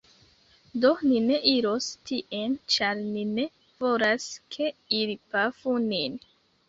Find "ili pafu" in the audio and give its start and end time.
5.03-5.77